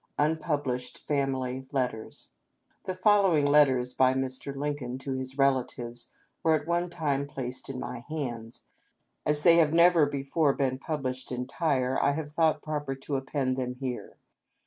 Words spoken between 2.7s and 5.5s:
The following letters by Mr. Lincoln to his